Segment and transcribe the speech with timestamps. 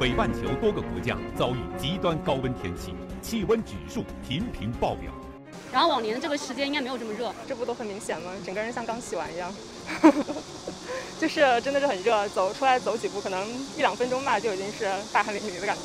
[0.00, 5.12] 北半球多个国家遭遇极端高温天气，气温指数频频爆表。
[5.70, 8.32] 然后往年的这个时间应该没有这么热，这不都很明显吗？
[8.42, 9.52] 整个人像刚洗完一样，
[11.20, 15.82] 就是真的是很热，走出来走几步，可能一两分钟吧，就已经是大汗淋漓的感觉。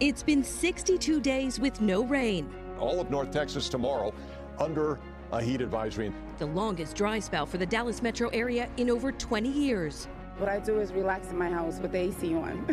[0.00, 2.46] It's been 62 days with no rain.
[2.80, 4.14] All of North Texas tomorrow
[4.58, 4.96] under
[5.32, 6.12] a heat advisory.
[6.38, 10.08] The longest dry spell for the Dallas metro area in over 20 years.
[10.39, 12.63] What I do is relax in my house with the AC on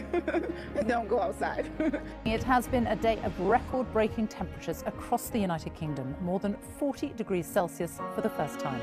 [0.77, 1.65] and don't go outside.
[2.27, 6.57] it has been a day of record breaking temperatures across the United Kingdom, more than
[6.79, 8.81] 40 degrees Celsius for the first time.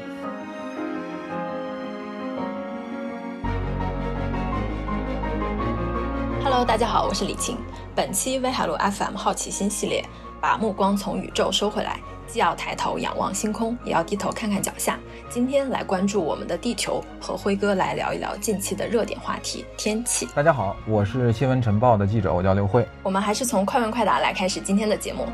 [6.44, 7.58] Hello，大家好，我是李晴。
[7.96, 10.04] 本期威海路 FM 好奇心系列，
[10.42, 14.99] 把目光从宇宙收回来， 既要抬头仰望星空，也要低头看看脚下。
[15.29, 20.29] 今天来关注我们的地球，和辉哥来聊一聊近期的热点话题——天气。
[20.35, 22.87] 大家好，我是新闻晨报的记者，我叫刘慧。
[23.03, 25.27] 我们还是从快问快答来开始今天的节目。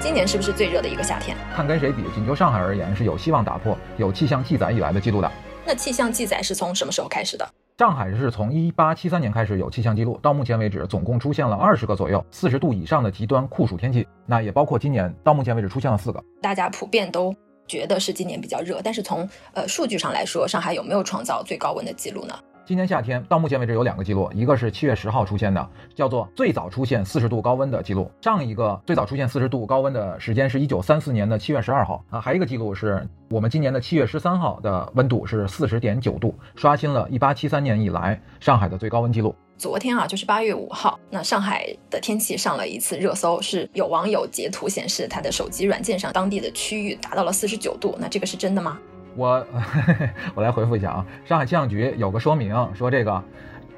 [0.00, 1.36] 今年是不是最热的一个夏天？
[1.54, 5.30] 看跟谁比，仅就上海而言，是有希望打破有气象记载以来的记录的。
[5.64, 7.48] 那气象记载是从什么时候开始的？
[7.78, 16.24] 上海是从一八七三年开始有气象记录，到目前为止总共出现了二十个左右四十度以上的极端酷暑天气，那也包括今年，到目前为止出现了四个。
[16.40, 17.36] 大家普遍都
[17.68, 22.34] 觉得是今年比较热，但是从呃数据上来说，上海有没有创造最高温的记录呢？
[22.66, 28.10] 今年夏天到目前为止有两个记录，一个是七月十号出现的，叫做最早出现四十度高温的记录。
[28.20, 32.20] 上一个最早出现四十度高温的时间是一九三四年的七月十二号啊。
[32.20, 39.32] 还有一个记录是我们今年的七月十三号的温度是四十点九度，刷新了一八七三年以来上海的最高温记录。
[39.56, 48.76] 昨天啊，就是八月五号，那上海的天气上了一次热搜，是有网友截图显示他的手机软件上当地的区域达到了四十九度，那这个是真的吗？
[49.16, 49.44] 我
[50.36, 53.22] 我来回复一下啊，上海气象局有个说明说这个，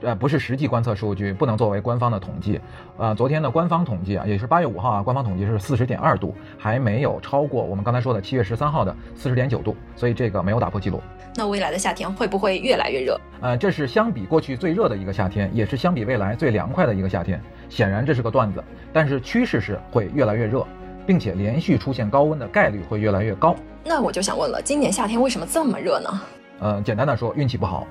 [0.03, 2.61] 呃，不是实际观测数据，不能作为官方的统计。
[2.97, 11.01] 呃，昨天的官方统计啊，也是八月五号啊，官方统计是四十点二度，还没有超过我们刚才说的七月十三号的四十点九度，所以这个没有打破记录。
[11.37, 13.21] 那未来的夏天会不会越来越热？
[13.41, 17.41] 呃，这是相比过去最热的一个夏天，也是相比未来最凉快的一个夏天。
[17.69, 20.67] 显然这是个段子，但是趋势是会越来越热。
[21.09, 23.57] 并且连续出现高温的概率会越来越高。
[23.83, 26.21] 那我就想问了，今年夏天为什么这么热呢？
[26.61, 27.87] 呃，简单的说，运气不好。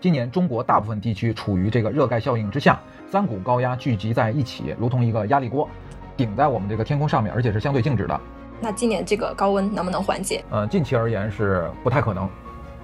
[0.00, 5.68] 今年中国大部分地区处于这个热盖效应之下，三股高压聚集在一起，如同一个压力锅，
[6.16, 8.20] 顶在我们这个天空上面，而且是相对静止的。
[8.60, 10.44] 那今年这个高温能不能缓解？
[10.50, 12.30] 呃，近期而言是不太可能。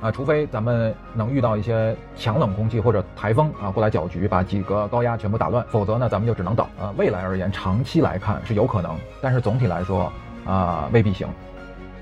[0.01, 6.67] 啊，除非咱们能遇到一些强冷空气或者台风啊过来搅局，把几个高压全部打乱，否则呢，咱们就只能等。
[6.81, 10.11] 呃，未来而言，长期来看是有可能，但是总体来说
[10.47, 11.29] 啊，未必行。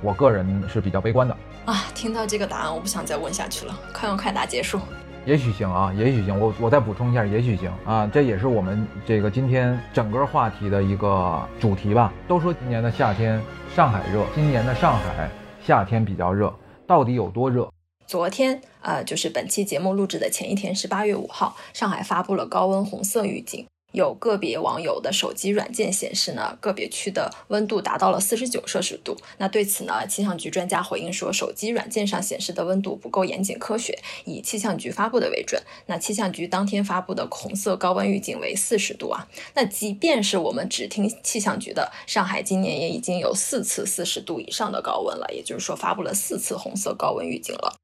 [0.00, 1.36] 我个人是比较悲观的。
[1.64, 3.76] 啊，听到这个答案，我不想再问下去了。
[3.92, 4.78] 快问快答结束。
[5.26, 6.38] 也许行啊，也许行。
[6.38, 8.08] 我我再补充一下，也许行啊。
[8.12, 12.12] 这也是我们这个今天整个话题的一个主题吧。
[12.28, 13.42] 都说今年的夏天
[13.74, 15.28] 上海热，今年的上海
[15.60, 16.54] 夏天比较热，
[16.86, 17.68] 到底有多热？
[18.08, 23.66] 昨天，呃，就是本期节目录制的前一天，是八月五号，上海发布了高温红色预警。
[23.92, 29.14] 有个别网友的手机软件显示呢，个别区的温度达到了四十九摄氏度。
[29.36, 35.62] 那对此呢，气象局专家回应说，手机软件上显示的温度不够严谨科学，以气象局发布的为准。
[35.84, 39.28] 那气象局当天发布的红色高温预警为四十度啊。
[39.52, 47.76] 那即便是我们只听气象局的，上海今年也已经有四次四十度以上的高温了，也就是说发布了四次红色高温预警了。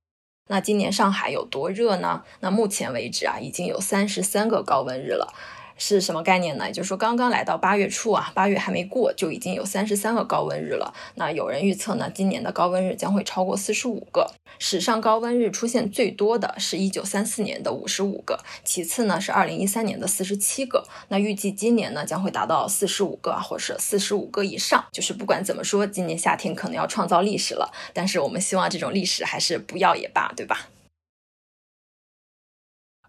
[0.46, 2.22] 那今年上海有多热呢？
[2.40, 5.32] 那目前为止啊，已经有三十三个高温日了。
[5.76, 6.66] 是什么概念呢？
[6.66, 10.94] 也就是说，刚刚来到八月初啊，八月还没过，就已经有三十三个高温日了。
[11.16, 14.30] 那有人预测呢，今年的高温日将会超过四十五个。
[14.58, 20.86] 史上高温日出现最多的是一九三四年的五十五个，其次呢是二零一三年的四十七个。
[21.08, 24.84] 那预计今年呢将会达到四十五个，或者是四十五个以上。
[24.92, 27.72] 就是不管怎么说，今年夏天可能要创造历史了。
[27.92, 30.68] 但是我们希望这种历史还是不要也罢，对吧？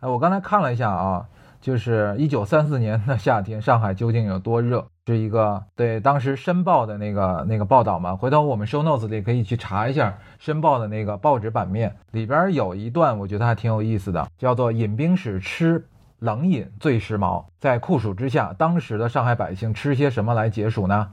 [0.02, 1.28] 哎，我刚才看了一下啊。
[1.66, 4.86] 就是一九三四年的夏天，上海究竟有多热？
[5.08, 8.16] 是一个对当时《申报》的那个那个报道嘛？
[8.16, 15.84] 回头我们 show notes 里可以去查一下《申报》的那个报纸版面，里边有一段我觉得还挺有意思的，叫做“饮冰室吃
[16.20, 17.44] 冷饮最时髦”。
[17.60, 21.10] 在酷暑之下，当时的上海百姓吃些什么来解暑呢？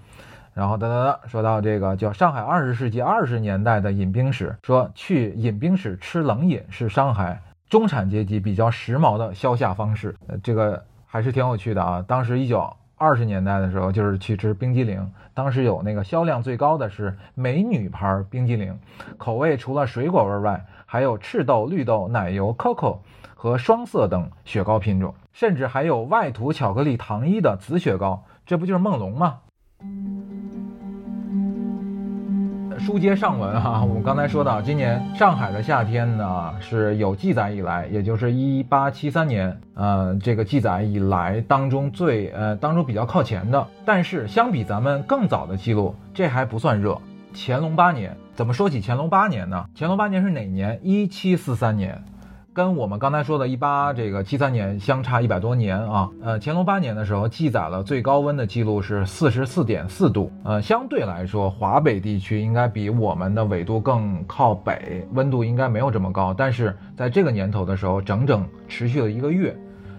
[0.53, 7.41] 然后哒哒哒，说到这个叫上海二十世纪二十年代的饮冰室，说去饮冰室吃冷饮是上海。
[7.73, 12.05] 中产阶级比较时髦的消夏方式，呃，这个还是挺有趣的啊。
[12.07, 18.79] 当时一九二十年代的时候，就是去吃冰激凌，当时有那个销量最高的是美女牌冰激凌，
[19.17, 22.99] 口味除了水果味外，还有赤豆、绿豆、奶油、coco
[23.35, 29.39] 和双色等雪糕品种，甚至还有外涂巧克力糖衣的紫雪糕，这不就是梦龙吗？
[32.85, 43.65] 书接上文哈，我们刚才说到，今年上海的夏天呢是有记载以来，也就是一八七三年，呃，这个记载以来当中最呃当中比较靠前的。
[43.85, 46.99] 但是相比咱们更早的记录，这还不算热。
[47.33, 49.65] 乾隆八年，怎么说起乾隆八年呢？
[49.77, 50.81] 乾隆八年是哪年？
[50.83, 52.03] 一七四三年。
[52.55, 69.57] 跟我们刚才说的一八这个七三年相差一百多年啊，呃，乾隆八年的时候记载了最高温的记录是四十四点四度，呃，相对来说华北地区应该比我们的纬度更靠北，温度应该没有这么高，但是在这个年头的时候，整整持续了一个月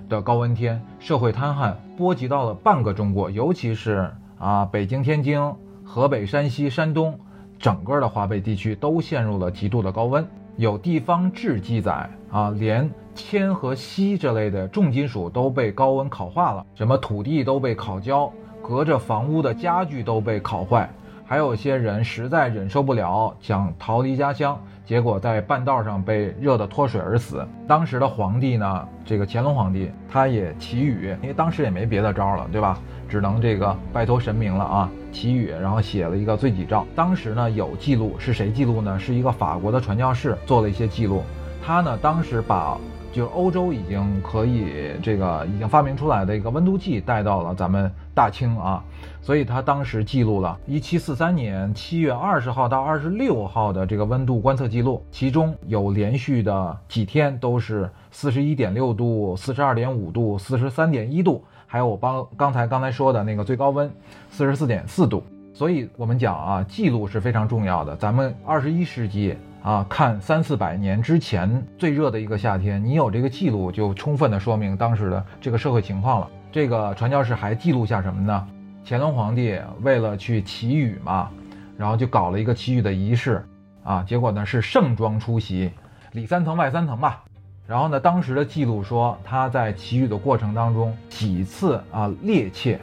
[0.08, 5.42] 的高温天，社会瘫痪，波及到了半个中国，尤其是啊北京、天津、
[5.84, 7.20] 河北、山西、山东，
[7.58, 10.24] 整个的华北地区都陷入了极度的高温。
[10.56, 20.90] 有地方志记载啊，连铅和锡这类的重金属都被高温烤化了，什么土地都被烤焦，隔着房屋的家具都被烤坏，
[21.26, 27.46] 还有些人实在忍受不了，想逃离家乡，结果在半道上被热得脱水而死。
[27.68, 32.80] 当时的皇帝呢，这个乾隆皇帝他也祈雨，因为当时也没别的招了，对吧？
[33.10, 34.90] 只能这个拜托神明了啊。
[35.14, 36.86] 祈雨，然后写了一个罪己诏。
[36.94, 39.00] 当时呢有记录，是谁记录呢？
[39.00, 41.24] 是一个法国的传教士做了一些记录。
[41.66, 42.78] 他呢当时把
[43.14, 48.84] 就是欧洲已经可以这个已经发明出来的一个温度计带到了咱们大清啊，
[49.22, 61.44] 所以他当时记录了1743年7月20号到26号的这个温度观测记录，其中有连续的几天都是41.6度、42.5度、43.1度。
[61.74, 63.92] 还有我帮刚才刚才说的那个最高温，
[64.30, 65.24] 四十四点四度，
[65.56, 67.96] 所以我们讲啊，记录是非常重要的。
[67.96, 76.30] 咱们二十一世纪啊，看三四百年之前最热的一个夏天，你有这个记录，就充分的说明当时的这个社会情况了。
[76.52, 78.48] 这个传教士还记录下什么呢？
[78.86, 81.32] 乾隆皇帝为了去祈雨嘛，
[81.76, 83.44] 然后就搞了一个祈雨的仪式
[83.84, 85.72] 啊，结果呢是盛装出席，
[86.12, 87.24] 里三层外三层吧。
[87.66, 87.98] 然后呢？
[87.98, 92.78] 当时的记录说，他在祈雨的过程当中几次啊趔趄，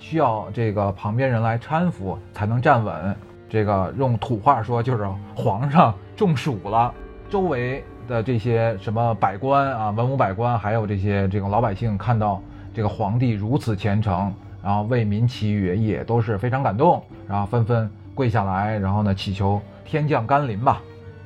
[0.00, 3.14] 需要这个旁边人来搀扶才能站稳。
[3.48, 6.92] 这个用土话说就是皇上中暑了。
[7.30, 12.42] 周围的这些什么百官啊、文武百官，还有这些这个老百姓，看到
[12.74, 14.34] 这个皇帝如此虔诚，
[14.64, 20.82] 然后为民祈雨，也都是非常感动，然后纷纷跪下来，然后呢祈求天降甘霖吧。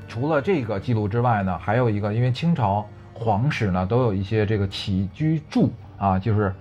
[0.06, 2.86] 除了这个记录之外呢，还有一个，因为清朝。
[3.18, 6.54] 皇室呢都有一些这个起居注啊，就是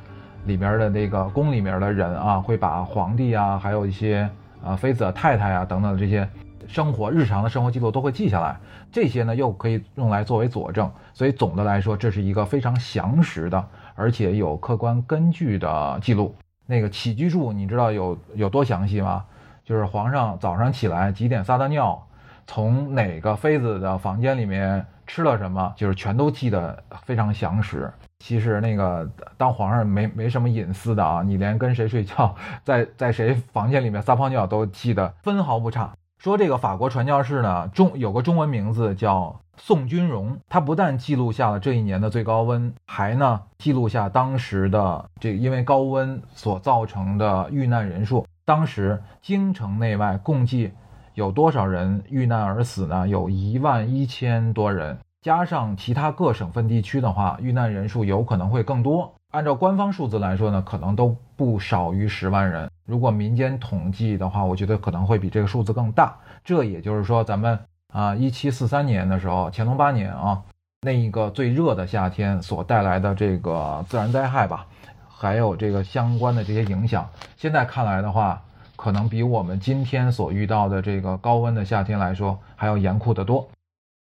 [0.46, 4.28] 里边的那个宫里面的人啊，会把皇帝啊，还有一些
[4.64, 6.28] 啊妃子、太太啊等等这些
[6.68, 8.58] 生活日常的生活记录都会记下来。
[8.92, 13.66] 这些呢又可以用来作为佐证，所以总的来说，这是一个非常详实的，
[13.96, 16.36] 而且有客观根据的记录。
[16.66, 19.24] 那个起居注你知道有有多详细吗？
[19.64, 22.02] 就是皇上早上起来几点撒的尿，
[22.48, 24.86] 从哪个妃子的房间里面。
[25.08, 27.92] 吃了什么，就是全都记得非常详实。
[28.20, 35.94] 其实那个当皇上没没什么隐私的啊，你连跟谁睡觉，在在谁房间里面撒泡尿都记得分毫不差。
[36.20, 48.26] 说这个法国传教士呢，中有个中文名字叫宋君荣，他不但记录下了这一年的最高温，还呢记录下当时的这因为高温所造成的遇难人数。
[48.44, 50.74] 当时京城内外共计。
[51.18, 53.08] 有多少人遇难而死呢？
[53.08, 59.12] 有一万一千多人，加上其他各省份地区的话，遇难人数有可能会更多。
[59.32, 62.70] 按照官方数字来说呢，可能都不少于十万人。
[62.86, 66.16] 如果民间统计的话，我觉得可能会比这个数字更大。
[66.46, 67.60] 这也就是说，咱们
[67.92, 70.40] 啊，一七四三年的时候，乾隆八年啊，
[70.82, 74.68] 那一个最热的夏天所带来的这个自然灾害吧，
[75.10, 78.40] 还有这个相关的这些影响，现在看来的话。
[78.78, 83.50] 可能比我们今天所遇到的这个高温的夏天来说还要严酷得多，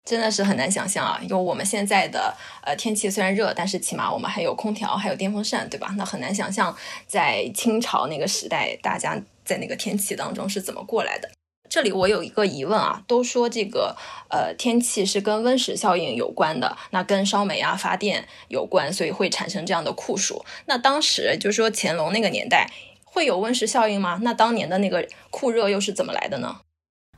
[0.06, 1.20] 真的是很难想象啊！
[1.22, 5.94] 因为我们现在的呃天气虽然热，但是起码我们还有空调，还有电风扇，对吧？
[5.98, 11.30] 那很难想象在清朝那个时代，大家在那个天气当中是怎么过来的。
[11.70, 13.96] 这里我有一个疑问啊，都说这个
[14.30, 20.46] 呃天气是跟温室效应有关的，那跟烧煤啊发电有关，所以会产生这样的酷暑。
[20.68, 22.70] 那当时就是说乾隆那个年代。
[23.14, 24.20] 会有温室效应吗？
[24.24, 26.56] 那当年的那个酷热又是怎么来的呢？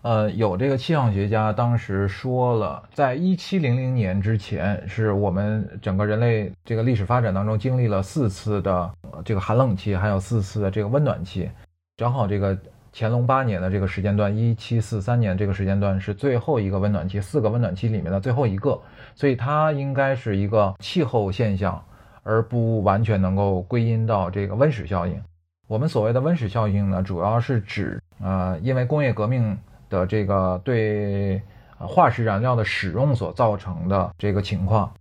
[0.01, 8.91] 呃，有这个气象学家当时说了，在一七零零年之前，是我们整个人类这个历史发展当中经历了四次的
[9.23, 11.49] 这个寒冷期，还有四次的这个温暖期，
[11.97, 12.55] 正好这个
[12.93, 18.79] 乾隆八年的这个时间段，一七四三年这个时间段是最后一个温暖期，四个温暖期里面的最后一个，
[19.15, 21.83] 所以它应该是一个气候现象，
[22.21, 25.19] 而不完全能够归因到这个温室效应。
[25.67, 29.57] 我们所谓的温室效应呢，主要是指呃，因为工业革命。
[29.87, 31.39] 的这个对
[31.77, 34.91] 化石燃料的使用所造成的这个情况，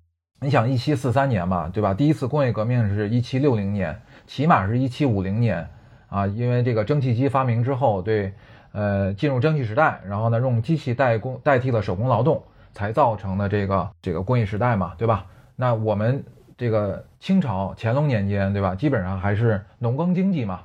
[0.40, 1.94] 你想一七四三年嘛，对吧？
[1.94, 5.66] 第一次工业革命是一七六零年，起码是一七五零年
[6.11, 8.35] 啊，因为这个蒸汽机发明之后，对，
[8.73, 12.42] 呃，进入蒸汽时代，然后呢，用机器代工代替了手工劳动，
[12.75, 15.25] 才造成的这个这个工业时代嘛，对吧？
[15.56, 16.23] 那我们
[16.56, 18.75] 这个清朝乾隆年间，对吧？
[18.75, 20.61] 基本上还是农耕经济嘛。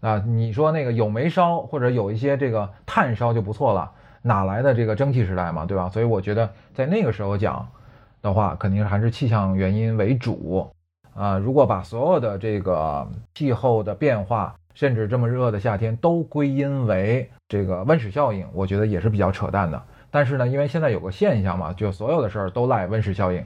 [0.00, 5.88] 啊，你说那个有煤烧或者有一些这个炭烧就不错了，哪来的这个蒸汽时代嘛，对吧？
[5.88, 7.66] 所以我觉得在那个时候讲
[8.20, 10.70] 的话，肯定还是气象原因为主
[11.14, 11.38] 啊。
[11.38, 19.82] 如果把所有的这个气候的变化，甚至这么热的夏天都归因为这个温室效应，我觉得也是比较扯淡的。
[20.10, 23.42] 但是呢，因为现在有个现象嘛，就所有的事儿都赖温室效应，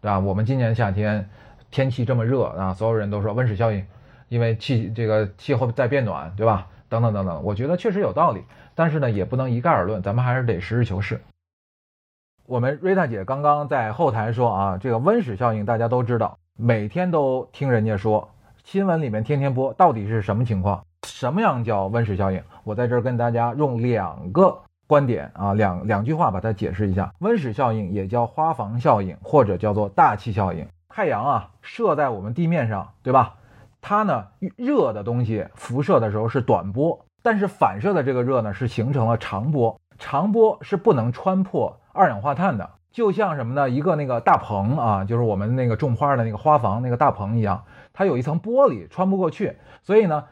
[0.00, 0.18] 对吧？
[0.18, 1.28] 我们今年夏天
[1.70, 3.84] 天气这么热啊，所有人都说温室效应。
[4.28, 6.68] 因为气这个气候在变暖，对吧？
[6.88, 8.44] 等等等等，我觉得确实有道理，
[8.76, 11.20] 但是呢，也不能一概而论，咱们还是得实事求是。
[12.46, 18.28] 我们瑞塔姐刚刚在后台说啊，这个温室效应大家都知道，每天都听人家说，
[18.62, 20.84] 新闻里面天天播，到底是什么情况？
[21.04, 22.40] 什么样叫温室效应？
[22.62, 24.56] 我在这儿跟大家用两个
[24.90, 27.14] 观点啊，两两句话把它解释一下。
[27.20, 30.66] 温室效应也叫花房效应，或者叫做大气效应。
[30.88, 33.36] 太阳啊，射在我们地面上，对吧？
[33.80, 39.80] 它呢，热的东西辐射的时候是短波，但是反射的这个热呢是形成了长波。
[39.96, 43.70] 长波是不能穿破二氧化碳的，就像什么呢？
[43.70, 50.24] 一个那个大棚啊，就是我们那个种花的那个花房那个大棚一样，它有一层玻璃穿不过去，所以呢，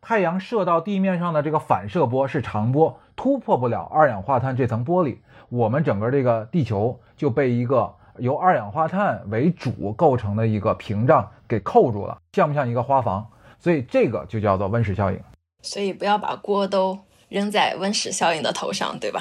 [0.00, 5.16] 太阳射到地面上的这个反射波是长波，突破不了二氧化碳这层玻璃，
[5.48, 7.92] 我们整个这个地球就被一个。
[8.18, 13.26] 由二氧化碳为主构成的一个屏障给扣住了，像不像一个花房？
[13.58, 15.20] 所以这个就叫做温室效应。
[15.60, 19.20] 所以不要把锅都扔在温室效应的头上，对吧？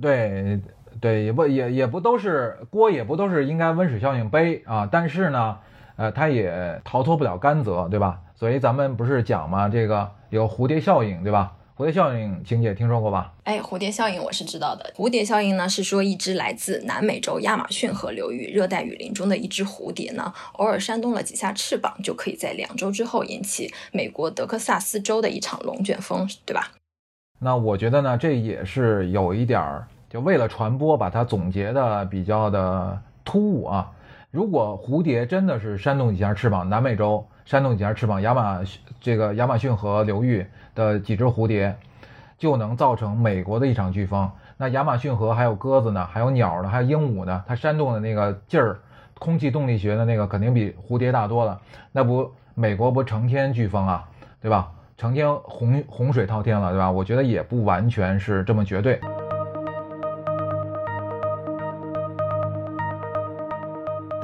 [0.00, 0.60] 对
[1.00, 4.88] 对，也不也也不都是锅，也不都是应该温室效应背啊。
[4.88, 5.58] 但是呢，
[5.96, 8.20] 呃，它也逃脱不了干泽，对吧？
[8.36, 9.68] 所以咱们不是讲嘛？
[9.68, 11.52] 这个有蝴蝶效应，对吧？
[11.78, 13.34] 蝴蝶效应，晴姐听说过吧？
[13.44, 14.90] 哎，蝴蝶效应我是知道的。
[14.96, 26.72] 蝴蝶效应呢，是说一只来自南美洲亚马逊河流域热带雨林中的一只蝴蝶呢，偶尔扇动了几下翅膀，就可以在两周之后引起美国德克萨斯州的一场龙卷风，对吧？
[27.40, 33.92] 那我觉得呢，这也是有一点儿，就为了传播，把它总结的比较的突兀啊。
[34.30, 38.62] 如果蝴蝶真的是扇动几下翅膀，南美洲扇动几下翅膀，亚马
[38.98, 40.46] 这个亚马逊河流域。
[40.76, 41.76] 的几只蝴蝶
[42.38, 44.30] 就能造成美国的一场飓风。
[44.56, 48.78] 那亚马逊河还有鸽子呢，还有鸟呢，还有鹦鹉呢，它扇动的那个劲儿，
[49.18, 51.60] 空气动力学的那个肯定比蝴蝶大多了。
[51.90, 54.08] 那不美国不成天飓风啊，
[54.40, 54.70] 对吧？
[54.96, 56.90] 成天洪洪水滔天了，对吧？
[56.90, 58.98] 我觉得也不完全是这么绝对。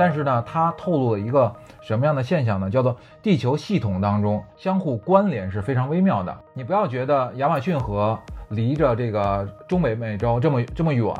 [0.02, 2.68] 但是呢，它透露了一个什么样的现象呢？
[2.68, 6.36] 叫做地球系统当中相互关联是非常微妙的。
[6.54, 8.18] 你不要觉得亚马逊河
[8.48, 11.14] 离着这个中北美洲这么这么远，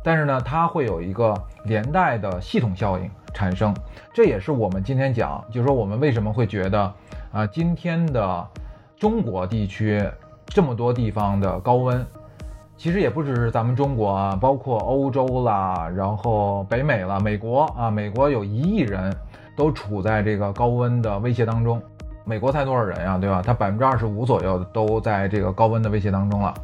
[0.00, 1.34] 但是呢，它会有一个
[1.64, 3.74] 连带的系统效应产生。
[4.14, 6.94] 这也是我们今天讲，就是说我们为什么会觉得
[7.32, 8.46] 啊，今天的
[8.96, 10.08] 中国地区
[10.46, 12.06] 这么多地方的高温。
[12.80, 19.14] 其实也不只是咱们中国啊，包括欧洲啦，然后北美了，美国啊，美国有一亿人
[19.54, 21.78] 都处在这个高温的威胁当中。
[22.24, 23.42] 美国才多少人呀，对吧？
[23.44, 26.54] 它百分之二十五左右都在这个高温的威胁当中了。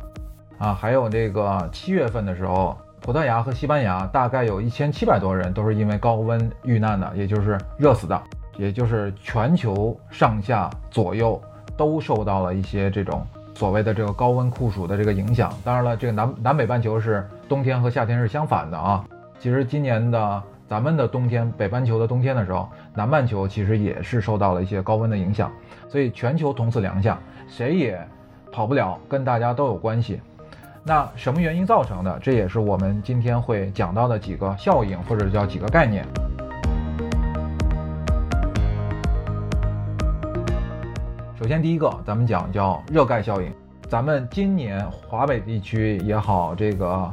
[0.56, 8.18] 啊，还有这个七月份的时候，葡萄牙和西班牙大概有一千七百多人都是因为高温遇难的，也就是热死的，
[8.56, 11.38] 也就是全球上下左右
[11.76, 13.22] 都受到了一些这种。
[13.56, 19.02] 所谓的这个高温酷暑的这个影响，当然了，这个南南北半球是冬天和夏天是相反的啊。
[19.40, 25.50] 其实今年的咱们的冬天，北半球的冬天的时候，南半球其实也是受到了一些高温的影响，
[25.88, 27.98] 所以全球同此凉夏，谁也
[28.52, 30.20] 跑不了，跟大家都有关系。
[30.84, 32.18] 那什么原因造成的？
[32.18, 36.04] 这也是我们今天会讲到的几个效应，或者叫几个概念。
[41.38, 43.52] 首先，第一个，咱们讲叫热盖效应。
[43.90, 47.12] 咱们今年华北地区也好，这个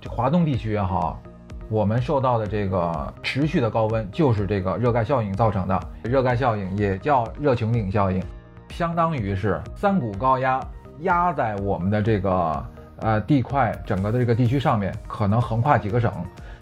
[0.00, 1.20] 这华东地区也好，
[1.68, 5.80] 我们受到的这个持续的高温，就是这个热盖效应造成的。
[6.04, 8.22] 热盖效应也叫热穹顶效应，
[8.68, 10.60] 相当于是三股高压
[11.00, 12.66] 压在我们的这个
[13.00, 16.12] 呃地块整个的这个地区上面，可能横跨几个省，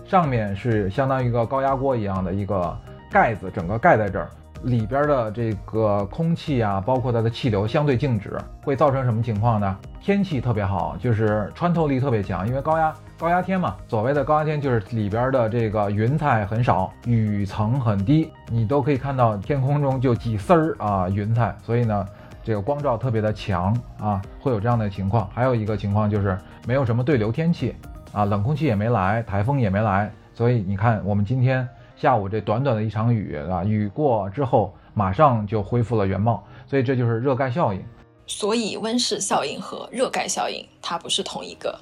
[0.06, 2.74] 上面是相当于一个高压锅一样的一个
[3.10, 4.30] 盖子，整个盖在这儿。
[4.64, 9.76] 里边的这个空气啊，包括它的气流相对静止，会造成什么情况呢？
[10.00, 13.76] 天气特别好，就是穿透力特别强，因为高压高压天嘛。
[13.88, 22.06] 所谓的高压天，就是里边的这个云彩很少，雨层很低，你都可以看到天空中就几丝儿啊云彩，所以呢，
[22.42, 25.28] 这个光照特别的强啊，会有这样的情况。
[25.32, 27.74] 还有一个情况就是没有什么对流天气
[28.12, 31.68] 啊，冷空气也没来，台风也没来，所以你看我们今天。
[32.02, 37.80] 下午这短短的一场雨啊，雨过之后马上就恢复了原貌，所以这就是热盖效应。
[38.26, 41.78] 所以温室效应和热盖效应它不是同一个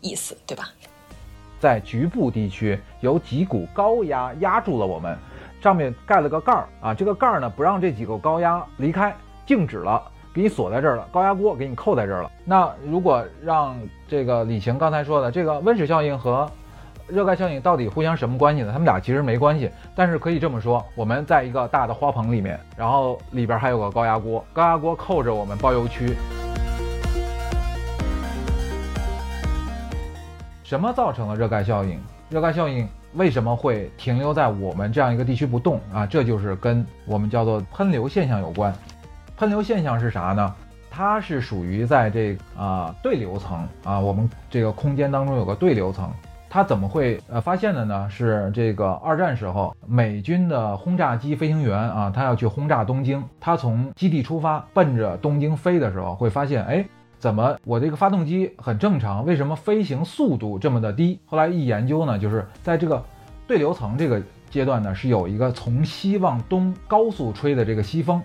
[0.00, 0.70] 意思，对吧？
[1.60, 5.16] 在局部地区有几股高压压住了我们，
[5.62, 9.14] 上面盖了个盖儿啊，这个盖儿呢不让这几个高压离开，
[9.46, 10.02] 静止了，
[10.34, 12.32] 给你锁在这儿了，高压锅给你扣在这儿了。
[12.44, 16.50] 那如果让这个李晴刚才说的这个温室效应和
[17.10, 18.70] 热盖效应到底互相什么关系呢？
[18.72, 26.14] 他们俩其实没关系，但是可以这么说：我们在一个大的花棚里面，然后里边还有个高压锅，高压锅扣着我们包邮区。
[30.62, 31.98] 什么造成了热盖效应？
[32.28, 36.06] 热盖效应为什么会停留在我们这样一个地区不动啊？
[36.06, 38.72] 这就是跟我们叫做喷流现象有关。
[39.36, 40.54] 喷流现象是啥呢？
[40.88, 46.08] 它是属于在这啊对流层啊，我们这个空间当中有个对流层。
[46.52, 48.10] 他怎么会呃发现的呢？
[48.10, 56.84] 是这个二战时候美军的轰炸机飞行员啊，他要去轰炸东京，他从基地出发奔着东京飞的时候，会发现哎，
[57.20, 61.20] 怎么我这个发动机很正常，为什么飞行速度这么的低？
[61.24, 63.00] 后来一研究呢，就是在这个
[63.46, 68.20] 对流层这个阶段呢，是有一个从西往东高速吹的这个西风。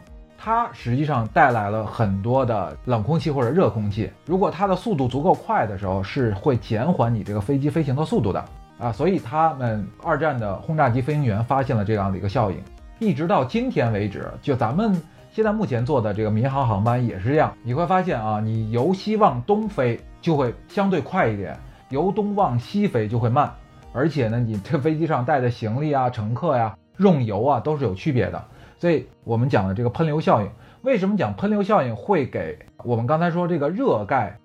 [0.45, 4.11] 它实际上带来了很多的冷空气或者热空气。
[4.27, 8.45] 如果它的速度足够快的时候，是会减缓你这个飞机飞行的速度的
[8.77, 8.91] 啊。
[8.91, 12.61] 所以他们二战的轰炸机飞行员发现了这样的一个效应，
[12.99, 14.95] 一直到今天为止，就咱们
[15.31, 17.51] 现在目前做的这个民航航班也是这样。
[17.63, 21.57] 你会发现啊，你由西往东飞就会相对快一点，
[21.89, 23.51] 由东往西飞就会慢。
[23.91, 28.45] 而且呢，你这飞机上带的行李啊、乘客呀、用油啊都是有区别的。
[28.77, 30.49] 所以我们讲的这个喷流效应，
[30.81, 34.37] 为什么讲喷流效应会给我们刚才说这个热盖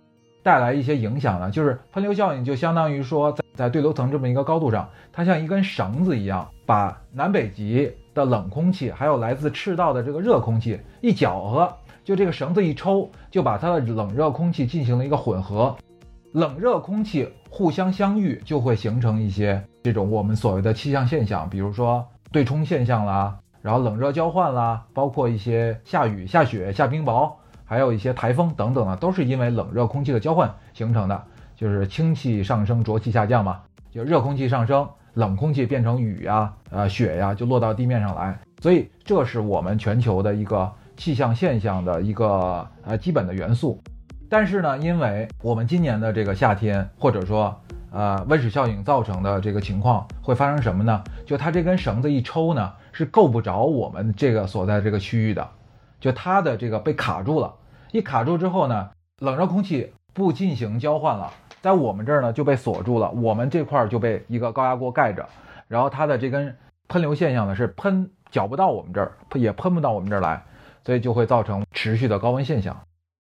[0.42, 1.50] 带来一些影响呢？
[1.50, 11.70] 就是喷流效应就相当于说，在在对流层这么一个高度上，它像一根绳子一样，把南北极的冷空气还有来自赤道的这个热空气一搅和，
[12.02, 15.76] 就这个绳子一抽，就把它的冷热空气进行了一个混合，
[16.32, 23.36] 冷热空气互相相遇，就会形成一些这种我们所谓的气象现象，比如说对冲现象啦。
[23.62, 27.32] 然后冷热交换啦，包括一些下雨、下雪、下冰雹，
[27.64, 31.22] 还有一些台风等等啊，都是因为冷热空气的交换形成的，
[31.54, 33.60] 就是氢气上升，浊气下降嘛。
[33.90, 38.38] 就热空气上升，冷空气变成雨呀、呃雪呀，就落到地面上来。
[38.60, 43.82] 所以这是我们全球的一个气象现象的一个呃基本的元素。
[44.28, 51.02] 但是呢，因为我们今年的这个夏天，或者说呃温室效应造成的这个情况，会发生什么呢？
[51.26, 52.72] 就它这根绳子一抽呢。
[52.92, 55.48] 是够不着我们这个所在这个区域的，
[56.00, 57.54] 就它的这个被卡住了，
[57.92, 65.24] 一卡住之后呢，冷热空气不进行交换了，在我们这儿呢就被锁住了，我们这块儿就被一个高压锅盖着，
[65.68, 66.56] 然后它的这根
[66.88, 70.42] 喷流现象呢是喷搅不到我们这儿，也喷不到我们这儿来，
[70.84, 72.76] 所以就会造成持续的高温现象。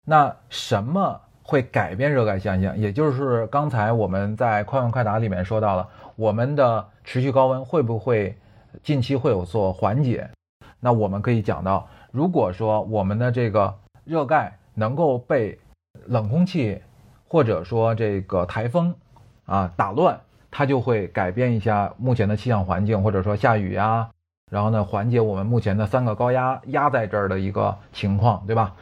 [0.07, 2.79] 那什么会改变热感现象？
[2.79, 8.37] 也就是刚才我们在快问快答里面说到了，我们的持续高温会不会？
[8.83, 10.31] 近期会有所缓解，
[10.81, 15.59] 那我们可以讲到，如果说我们的这个热盖能够被
[16.07, 16.81] 冷空气
[17.29, 18.95] 或者说这个台风
[19.45, 24.11] 啊打乱，它就会改变一下目前的气象环境，或者说下雨呀，
[24.51, 28.75] 然后呢缓解我们目前的三个高压压在这儿的一个情况，对吧？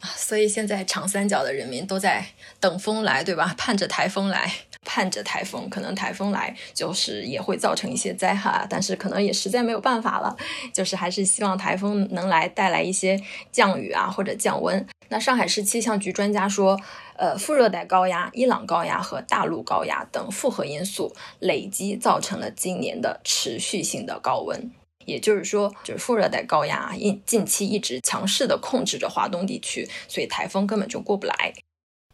[0.00, 2.26] 啊所以现在长三角的人民都在
[2.60, 3.54] 等风来，对吧？
[3.56, 4.52] 盼着台风来。
[4.86, 10.34] 盼着台风，可能台风来就是也会造成一些灾害，但是可能也实在没有办法了，
[10.72, 13.20] 就是还是希望台风能来带来一些
[13.50, 14.86] 降雨啊或者降温。
[15.08, 16.80] 那上海市气象局专家说，
[17.16, 24.70] 呃，副热带高压、伊朗高压和大陆高压等复合因素累积造成了今年的持续性的高温，
[25.04, 31.52] 也就是说，就是副热带高压近近期一直强势的控制着华东地区，所以台风根本就过不来。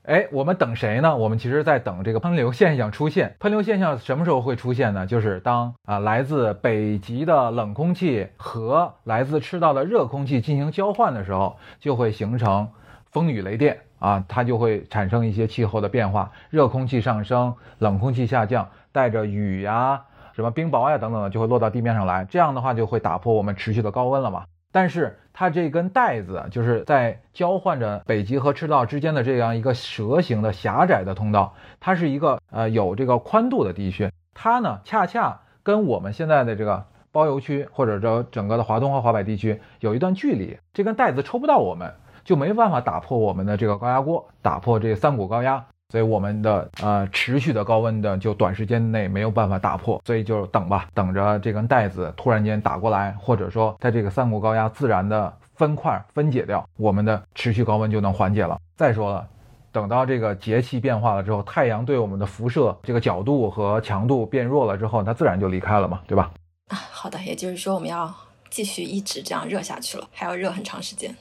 [0.05, 1.17] 哎，我们等谁呢？
[1.17, 3.37] 我们其实在等这个喷流现象出现。
[3.38, 5.07] 喷流现象什么时候会出现呢？
[5.07, 12.69] 就是当啊来自北极的冷空气和来自赤道的热空气进行交换的时候，就会形成
[13.12, 22.25] 风雨雷电啊，它就会产生一些气候的变化，热空气上升，冷空气下降，带着雨呀、什么冰雹呀等等的，就会落到地面上来。
[22.25, 24.47] 这样的话就会打破我们持续的高温了嘛。
[24.73, 45.67] 但是它这根带子就是在交换着北极和赤道之间的这样一个蛇形的狭窄的通道，它是一个呃有这个宽度的地区，它呢恰恰跟我们现在的这个包邮区或者说整个的华东和华北地区有一段距离，这根带子抽不到我们，就没办法打破我们的这个高压锅，打破这三股高压。
[45.93, 58.59] 所以我们的呃持续的高温的就短时间内没有办法打破，所以就等吧，等着这根带子突然间打过来，或者说在这个三股高压自然的分块分解掉，我们的持续高温就能缓解了。
[58.75, 59.29] 再说了，
[59.71, 66.31] 等到这个节气变化了之后，太阳对我们的辐射这个角度和强度变弱了之后，它自然就离开了嘛，对吧？
[66.69, 68.11] 啊，好的，也就是说我们要
[68.49, 71.15] 继续一直这样热下去了，还要热很长时间。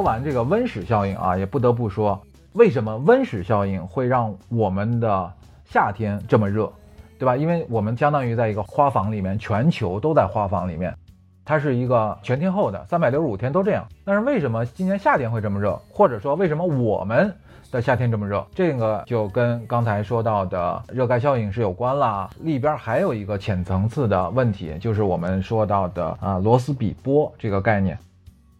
[0.00, 2.18] 说完这个温室效应啊，也不得不说，
[2.54, 5.30] 为什么温室效应会让我们的
[5.66, 6.72] 夏天这么热，
[7.18, 7.36] 对吧？
[7.36, 10.96] 因为我们相当于在一个花房里面，全球都在花房里面，
[11.44, 13.86] 它是一个全天候的，三百六十五天都这样。
[14.02, 17.30] 但是为什么今年夏天会这么热，或者说为什么我们
[17.70, 18.42] 的夏天这么热？
[18.54, 22.30] 这个就跟刚才说到的热盖效应是有关啦。
[22.40, 27.98] 里边还有一个浅层次的问题，就是我们说到的啊罗斯比波这个概念。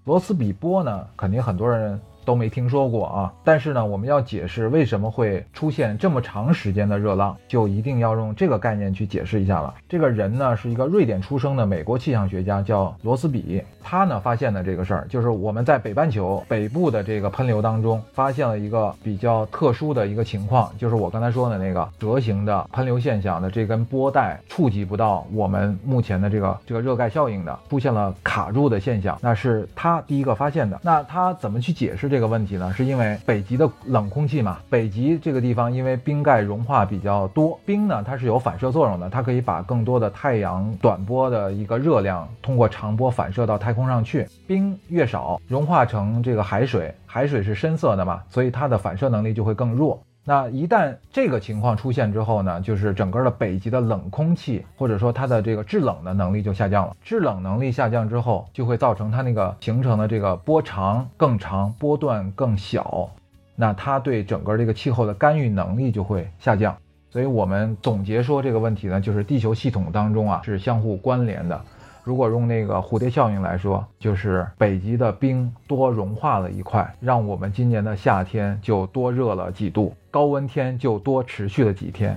[0.04, 3.32] 罗斯比波呢，肯定很多人都没听说过啊。
[3.44, 9.74] 但是呢，我们要解释为什么会出现这么长时间的热浪，就一定要用这个概念去解释一下了。
[9.88, 13.62] 这个人呢，是一个瑞典出生的美国气象学家，叫罗斯比。
[13.82, 29.18] 他呢发现的这个事儿，就是我们在北半球北部的这个喷流当中，发现了一个比较特殊的一个情况，就是我刚才说的那个蛇形的喷流现象的这根波带触及不到我们目前的这个这个热盖效应的，出现了卡住的现象。
[29.22, 30.78] 那是他第一个发现的。
[30.82, 32.72] 那他怎么去解释这个问题呢？
[32.74, 44.26] 是因为北极的冷空气嘛，北极这个地方因为冰盖融化比较多，冰呢它是有反射作用的，它可以把更多的太阳短波的一个热量通过长波反射到太空上去。
[44.46, 50.02] 冰越少，融化成这个海水，海水是深色的嘛，所以它的反射能力就会更弱。
[50.24, 56.94] 那一旦这个情况出现之后呢，就是整个的北极的冷空气或者说它的这个制冷的能力就下降了。
[57.02, 63.10] 制冷能力下降之后，就会造成它那个形成的这个波长更长，波段更小。
[63.56, 66.76] 那它对整个这个气候的干预能力就会下降。
[67.10, 71.60] 所以我们总结说这个问题呢，就是地球系统当中啊是相互关联的。
[72.04, 82.16] 如果用那个蝴蝶效应来说，就是北极的冰多融化了一块，让我们今年的夏天就多热了几度，高温天就多持续了几天。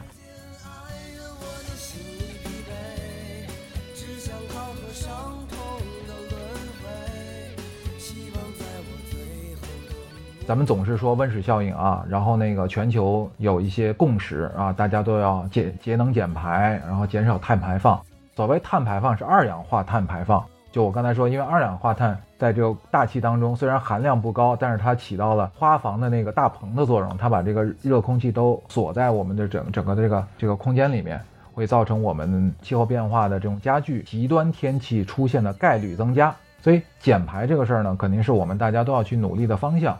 [10.45, 18.01] 咱们总是说温室效应啊，然后那个全球有一些共识啊，大家都要节节能减排，然后减少碳排放。
[18.35, 31.21] 所谓碳排放是二氧化碳排放，就我刚才说，因为二氧化碳在这个大气当中虽然含量不高，但是它起到了花房的那个大棚的作用，它把这个热空气都锁在我们的整整个的这个这个空间里面，
[31.53, 36.35] 会造成我们气候变化的这种加剧，极端天气出现的概率增加。
[36.59, 39.95] 所以减排这个事儿呢，肯定是我们大家都要去努力的方向。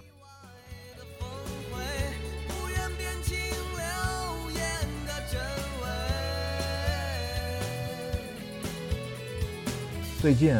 [10.23, 10.55] 最近，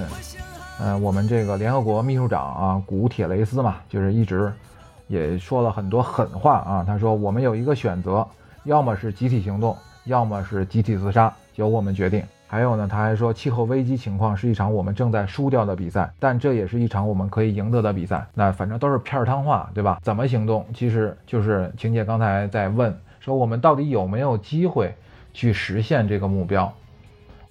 [0.78, 4.52] 呃，我们这个联合国秘书长啊，古铁雷斯嘛，就是一直
[5.08, 6.84] 也说了很多狠话啊。
[6.86, 8.28] 他说，我们有一个选择，
[8.66, 9.74] 要么是集体行动，
[10.04, 12.22] 要么是集体自杀，由我们决定。
[12.46, 18.28] 还有呢，他还说，气候危机情况是一场我们正在输掉的比赛，但这也是一场我们可以赢得的比赛。
[18.34, 19.98] 那反正都是片儿汤话，对吧？
[20.04, 20.66] 怎么行动？
[20.74, 24.94] 其实就是晴姐刚才在问，说我们到底有没有机会
[25.32, 26.70] 去实现这个目标？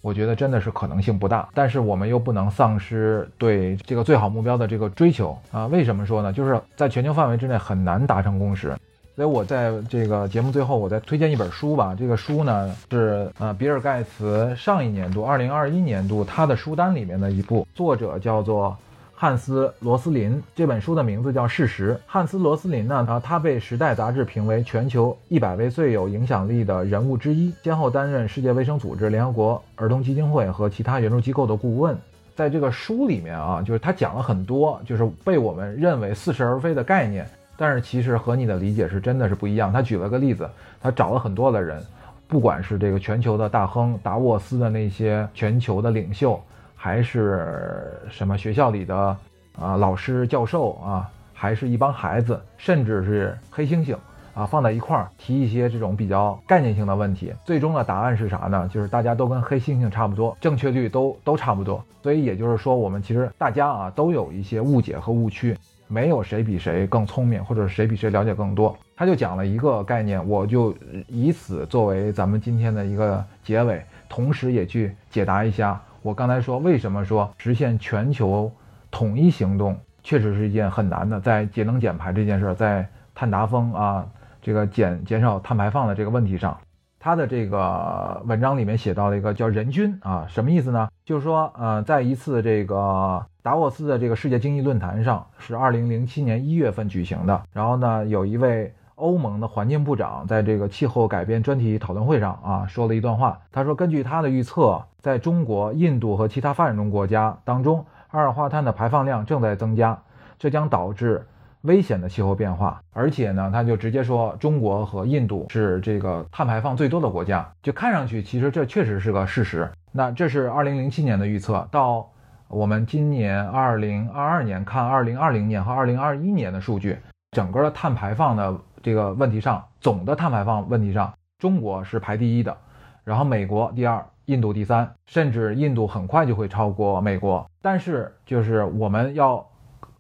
[0.03, 5.67] 我觉得真的是可能性不大，但是我们又不能丧失对这个最好目标的这个追求啊！
[5.69, 6.33] 为什么说呢？
[6.33, 8.77] 就是在全球范围之内很难达成共识，
[9.15, 11.95] 所以我在这个节目最后，我再推荐一本书吧。
[11.97, 18.77] 这个书呢是呃比尔盖茨上一年度二零二一年度他的书单里面的一部，作者叫做
[19.23, 20.43] 汉斯·罗斯林。
[20.53, 21.95] 这本书的名字叫《事实》。
[22.09, 31.97] 汉斯·罗斯林呢，啊，他被《时代》杂志评为全球一百位最有影响力的人物之一，先后担任世界卫生组织、联合国儿童基金会和其他援助机构的顾问。
[32.35, 37.25] 在这个书里面啊，就是他讲了很多，就是被我们认为似是而非的概念，
[37.57, 39.73] 但是其实和你的理解是真的是不一样。
[39.73, 41.81] 他举了个例子，他找了很多的人，
[42.27, 46.43] 不管是这个全球的大亨达沃斯的那些全球的领袖，
[46.83, 49.17] 还是什么学校里的
[49.57, 53.97] 啊老师教授啊，还是一帮孩子，甚至是黑猩猩。
[54.35, 58.69] 啊，放在一块儿提一些这种比较概念性的问题，最终的答案是啥呢？
[58.73, 61.85] 就是大家都跟黑猩猩差不多，正确率都都差不多。
[62.03, 68.77] 所以也就是说，我们其实大家啊都有一些误解和误区，没有谁比谁更聪明，或者谁比谁了解更多。
[68.97, 70.75] 他就讲了一个概念，我就
[71.07, 78.53] 以此作为咱们今天的一个结尾，同时也去解答一下我刚才说为什么说实现全球
[78.91, 84.07] 统一行动确实是一件很难的，在节能减排这件事，在碳达峰啊。
[84.45, 86.59] 这个减减少碳排放的这个问题上，
[86.99, 90.89] 他的这个文章里面写到了一个叫人均啊，什么意思呢？
[91.05, 97.41] 就是说，呃，在一次这个达沃斯的这个世界经济论坛上，是二零零七年一月份举行的。
[97.53, 103.41] 然后呢，有一位欧盟的环境部长在这个气候改变专题讨论会上啊，说了一段话。
[103.51, 110.01] 他说，根据他的预测，在中国、印度和其他发展中国家当中，二氧化碳的排放量正在增加，
[110.39, 111.27] 这将导致。
[111.63, 119.71] 危险的气候变化，而且呢，他就直接说中国和印度是这个碳排放最多的国家，就看上去其实这确实是个事实。
[119.93, 122.11] 那这是二零零七年的预测，到
[122.49, 126.99] 我们今年二零二二年看二零二零年和二零二一年的数据，
[127.31, 132.57] 整个的碳排放的这个问题上，总的碳排放问题上，中国是排第一的，
[133.05, 137.49] 然后美国第二，印度第三，甚至印度很快就会超过美国。
[137.63, 139.49] 但是就是我们要。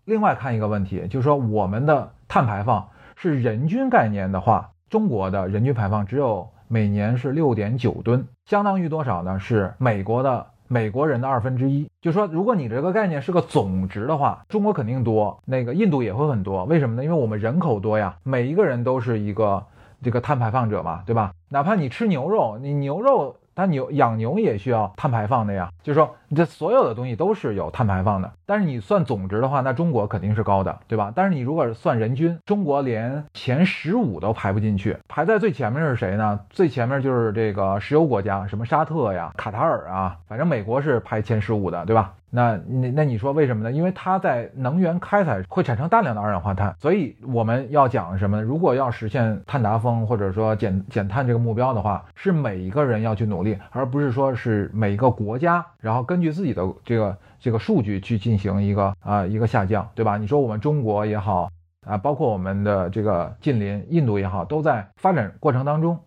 [0.04, 9.38] 另外看一个问题，就是说我们的碳排放是人均概念的话，中国的人均排放只有每年是六点九吨，相当于多少呢？
[9.38, 11.86] 是美国的美国人的二分之一。
[12.00, 16.64] 就说，如果你这个概念是个总值的话，中国肯定多，那个印度也会很多。
[16.64, 17.04] 为什么呢？
[17.04, 19.62] 因为我们人口多呀，每一个人都是一个
[20.02, 21.34] 这个碳排放者嘛，对吧？
[21.50, 23.36] 哪怕你吃牛肉，你牛肉。
[23.54, 28.30] 但牛养牛也需要碳排放的呀，就是说这所有的东西都是有碳排放的。
[28.46, 31.12] 但是你算总值的话，那中国肯定是高的，对吧？
[31.14, 36.40] 但是你如果算人均，中国连前十五都排不进去，排在最前面是谁呢？
[36.50, 42.14] 最前面就是这个石油国家，什么沙特呀、卡塔尔啊，反正美国是排前十五的，对吧？
[42.34, 43.70] 那那那你说为什么呢？
[43.70, 48.40] 因为它在能源开采会产生大量的二氧化碳，所以我们要讲什么？
[48.40, 60.16] 如果要实现碳达峰或者说减减碳这个目标的话，是每一个人要去努力，而不是说是每一个国家，然后根据自己的这个这个数据去进行一个啊一个下降，对吧？
[60.16, 61.50] 你说我们中国也好
[61.86, 65.98] 啊，包括我们的这个近邻印度也好，都在发展过程当中。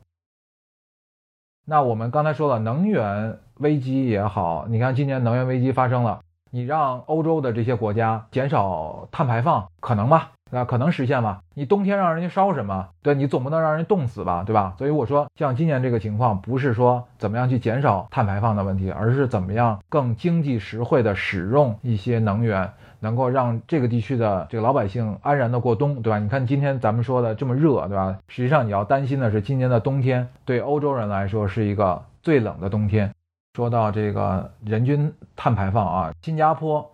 [1.68, 3.38] 那我们刚才说了能源。
[3.60, 6.20] 危机也好，你看今年能源危机发生了，
[6.52, 10.24] 你让欧洲的这些国家减少碳排放，可能吗？
[10.52, 11.40] 那可能实现吗？
[11.56, 12.88] 你冬天让人家烧什么？
[13.02, 14.76] 对你总不能让人冻死吧，对吧？
[14.78, 26.20] 所以我说，像今年这个情况，不是说怎么样去减少碳排放的问题，而是怎么样更经济实惠的使用一些能源，能够让这个地区的这个老百姓安然的过冬，对吧？
[26.20, 28.16] 你看今天咱们说的这么热，对吧？
[28.28, 33.12] 实际上你要担心的是，今年的冬天对欧洲人来说是一个最冷的冬天。
[33.56, 36.86] 说到这个人均碳排放啊，新加坡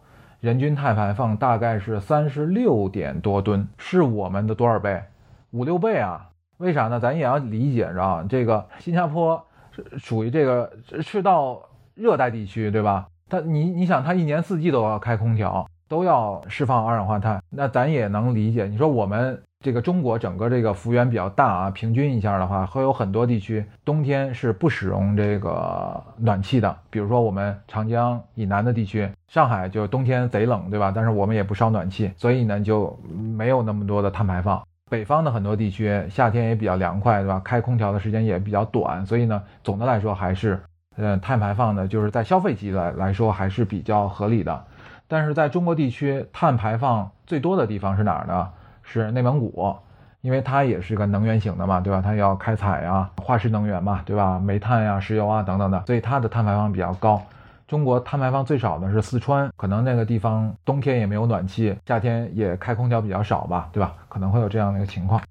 [0.42, 5.02] 人均碳排放大概是三十六点多吨，是我们的多少倍？
[5.50, 6.30] 五六倍啊？
[6.60, 7.00] 为啥呢？
[7.00, 10.72] 咱也要理解着啊，这个新加坡是属于这个
[11.02, 11.60] 赤道
[11.96, 13.08] 热带地区，对吧？
[13.28, 18.68] 它你你想，它一年四季都要开空调，都要释放二氧化碳，那咱也能理解。
[18.68, 19.42] 你说我们。
[19.62, 26.76] 这个中国整个这个幅员比较大啊，平均一下的话，会有很多地区冬天是不使用这个暖气的。
[26.90, 30.92] 比如说我们长江以南的地区，上海就冬天贼冷，对吧？
[30.94, 33.00] 但是我们也不烧暖气，所以呢就
[33.38, 34.60] 没有那么多的碳排放。
[34.90, 37.40] 北方的很多地区夏天也比较凉快，对吧？
[37.46, 40.60] 开空调的时间也比较短，所以呢总的来说还是，
[40.98, 44.66] 呃，碳排放呢就是在消费级来来说还是比较合理的。
[45.08, 48.50] 但是在中国地区碳排放最多的地方是哪儿呢？
[48.92, 49.74] 是内蒙古，
[50.20, 52.02] 因为它也是个能源型的嘛，对吧？
[52.02, 54.38] 它要开采呀，化石能源嘛，对吧？
[54.38, 57.22] 煤炭呀、石油啊等等的，所以它的碳排放比较高。
[57.70, 63.96] 中国碳排放最少的是四川，可能那个地方冬天也没有暖气，夏天也开空调比较少吧，对吧？
[64.10, 65.22] 可能会有这样的一个情况。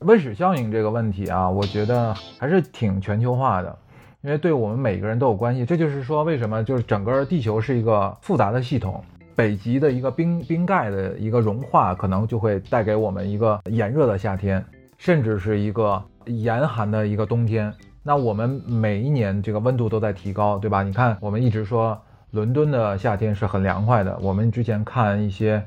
[0.00, 3.76] 温室效应这个问题啊，我觉得还是挺全球化的。
[4.22, 5.64] 因为对我们每个人都有关系。
[5.64, 9.04] 这就是说，为什么就是整个地球是一个复杂的系统，
[9.36, 14.64] 北极的一个冰冰盖的一个融化，可能就会带给我们一个炎热的夏天，
[14.96, 17.72] 甚至是一个严寒的一个冬天。
[18.02, 20.82] 那我们每一年这个温度都在提高，对吧？
[20.82, 24.16] 你看，我们一直说伦敦的夏天是很凉快的。
[24.22, 25.62] 我们之前看一些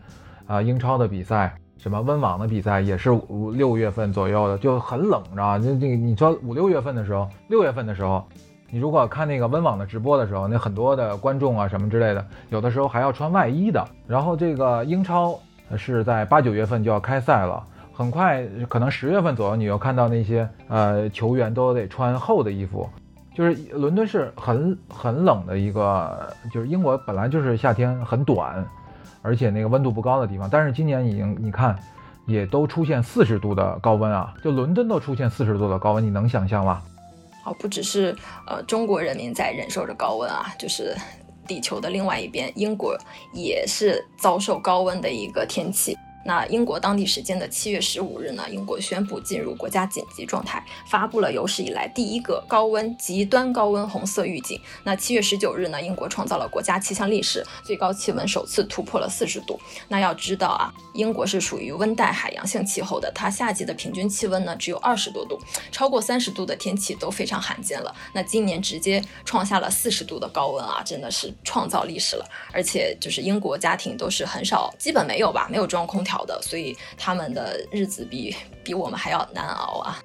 [0.47, 5.59] 啊英超的比赛，什么温网的比赛，也是五六月份左右的，就很冷，知道吧？
[5.59, 8.27] 就这个你说五六月份的时候，六月份的时候，
[8.71, 13.83] 你如果看那个温网的直播的时候，那很多的观众啊什么之类的，有的时候还要穿外衣的。
[14.07, 15.37] 然后这个英超
[15.75, 17.63] 是在八九月份就要开赛了。
[17.91, 22.89] 很快，可能十月份左右，你又看到那些呃球员都得穿厚的衣服，
[23.35, 28.65] 就是伦敦是很很冷的一个，就是英国本来就是夏天很短，
[29.21, 31.77] 而且那个温度不高的地方，但是今年已经你看，
[32.25, 36.81] 也都出现四十度的高温啊，就伦敦都出现四十度的高温，你能想象吗？
[37.43, 38.15] 啊，不只是
[38.47, 40.95] 呃中国人民在忍受着高温啊，就是
[41.47, 42.97] 地球的另外一边，英国
[43.33, 45.97] 也是遭受高温的一个天气。
[46.25, 54.59] 那英国当地时间的七月十五日呢，英国宣布进入国家紧急状态，发布了有史以来第一个高温极端高温红色预警。
[54.83, 59.59] 那七月十九日呢，英国创造了国家气象历史最高气温首次突破了四十度。
[59.87, 65.39] 那要知道啊，英国是属于温带海洋性气候的，它夏季的平均气温呢只有二十多度，
[65.71, 67.95] 超过三十度的天气都非常罕见了。
[68.13, 72.25] 那今年直接创下了四十度的高温啊，真的是创造历史了。
[72.51, 76.08] 而且就是英国家庭都是很少，基本没有吧，没有装空调。
[76.09, 79.97] 好的，所以他们的日子比比我们还要难熬啊。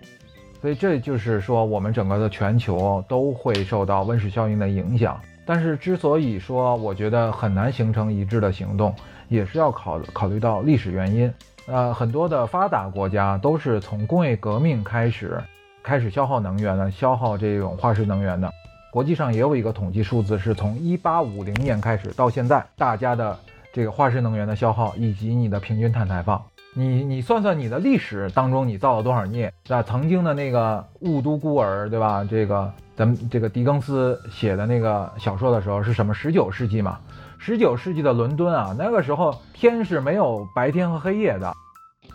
[0.60, 5.20] 所以这就是说，我们整个的全球都会受到温室效应的影响。
[5.44, 8.94] 但是之所以说，我觉得很难形成一致的行动，
[9.28, 11.30] 也是要考考虑到历史原因。
[11.66, 15.38] 呃，很多的发达国家都是从工业革命开始，
[15.82, 18.50] 开始消耗能源的，消耗这种化石能源的。
[18.90, 23.38] 国际上也有一个统计数字，是从一八五零年开始到现在，大家的。
[23.74, 26.40] 这个化石能源的消耗以及你的平均碳排放，
[26.74, 29.82] 你你算算你的历史当中你造了多少孽，对吧？
[29.82, 32.24] 曾经的那个雾都孤儿，对吧？
[32.30, 36.14] 这个咱们这个狄更斯写的那个小说的时候是什么？
[36.14, 37.00] 十九世纪嘛，
[37.36, 41.52] 十九世纪的伦敦啊，那个时候天是没有白天和黑夜的。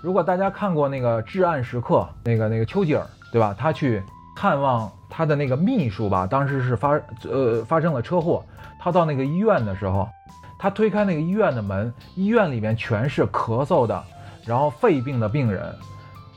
[0.02, 3.54] 如果大家看过那个《至暗时刻》，那个那个丘吉尔，对吧？
[3.60, 4.02] 他去
[4.34, 6.98] 看望他的那个秘书吧，当时是发
[7.30, 8.42] 呃发生了车祸，
[8.80, 10.08] 他到那个医院的时候。
[10.60, 14.04] 他推开那个医院的门，医院里面全是咳嗽的，
[14.46, 15.74] 然后肺病的病人，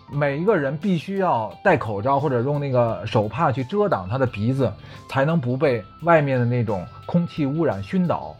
[0.08, 4.72] 每一个人必须要戴口罩或者用那个手帕去遮挡他的鼻子，
[5.08, 8.32] 才能不被外面的那种空气污染熏倒。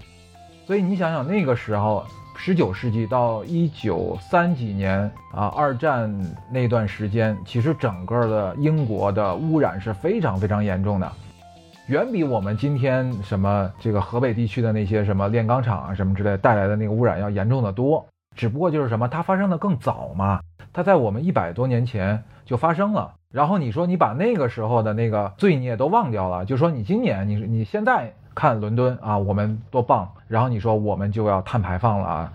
[0.65, 6.09] 所以你想想那个时候，十九世纪到一九三几年啊，二战
[6.49, 11.13] 那段时间，其实整个的英国的污染是非常非常严重的。
[11.89, 18.07] 远比我们今天什么这个河北地区的那些什么炼钢厂啊什么之类带来的那个污染要严重的多。
[18.37, 20.41] 只不过就是什么，它发生的更早嘛，
[20.73, 23.13] 它在我们一百多年前就发生了。
[23.33, 30.09] 然后你说你把那个时候的那个罪孽都忘掉了，就说你今年你你现在看伦敦啊，我们多棒。
[30.29, 32.33] 然后你说我们就要碳排放了啊，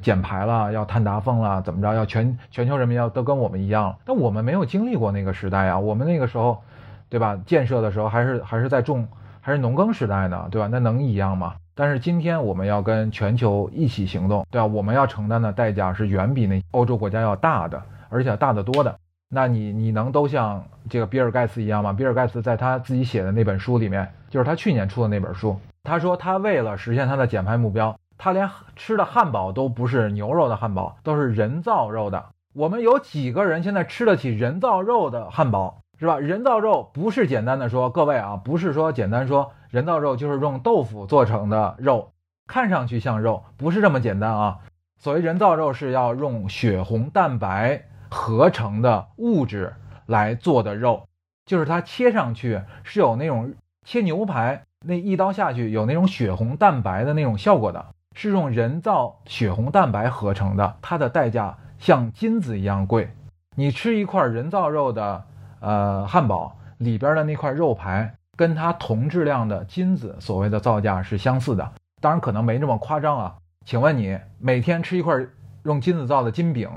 [0.00, 1.92] 减排了，要碳达峰了，怎么着？
[1.92, 3.94] 要全全球人民要都跟我们一样。
[4.06, 6.62] 但我们没有经历过那个时代啊，我们那个时候。
[7.08, 7.38] 对吧？
[7.46, 9.06] 建设的时候还是还是在种，
[9.40, 10.68] 还是农耕时代呢，对吧？
[10.70, 11.54] 那能一样吗？
[11.74, 14.66] 但是今天我们要跟全球一起行动，对吧？
[14.66, 18.98] 我们要承担的代价是远比那欧洲国家要大的，而且大得多的。
[19.28, 21.92] 那你你能都像这个比尔盖茨一样吗？
[21.92, 32.24] 比尔盖茨在他自己写的那本书里面，就是他去年出的那本书，他说他为了实现他的减排目标，他连吃的汉堡都不是牛肉的汉堡，都是人造肉的。
[32.54, 35.82] 我们有几个人现在吃得起人造肉的汉堡？
[35.98, 36.18] 是吧？
[36.18, 42.12] 人造肉不是简单的说，各位啊，不是说简单说人造肉就是用豆腐做成的肉，
[42.46, 44.58] 看上去像肉，不是这么简单啊。
[44.98, 51.06] 所谓人造肉是要用血红蛋白合成的物质来做的肉，
[51.46, 63.10] 就是它切上去是有那种切牛排那一刀下去有那种血红蛋白的那种效果的，是用人造血红蛋白合成的，它的代价像金子一样贵。
[63.54, 65.24] 你吃一块人造肉的。
[65.60, 73.36] 呃，汉堡里边的那块肉排跟它同质量的金子所谓的造价是相似的，当然可能没那么夸张啊。
[73.64, 75.16] 请问你每天吃一块
[75.64, 76.70] 用金子造的金饼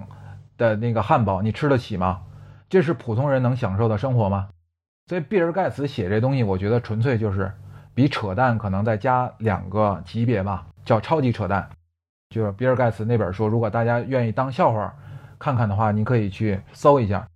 [0.57, 2.21] 的那个汉堡，你吃得起吗？
[2.69, 4.49] 这是普通人能享受的生活吗？
[5.07, 7.51] 所以比尔盖茨写这东西，我觉得纯粹就是
[7.93, 11.69] 比扯淡可能再加两个级别吧，叫超级扯淡。
[12.29, 14.93] 就是比尔盖茨那本书，如果大家愿意当笑话
[15.39, 17.27] 看看的话，你可以去搜一下，